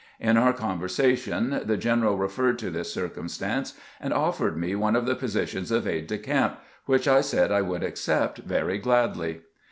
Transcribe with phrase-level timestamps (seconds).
[0.19, 5.05] In our conversation the general re ferred to this circumstance, and offered me one of
[5.05, 9.41] the positions of aide de camp, which I said I would accept very gladly.